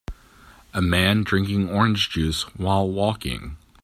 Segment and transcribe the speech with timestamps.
[0.73, 3.57] A man drinking orange juice while walking.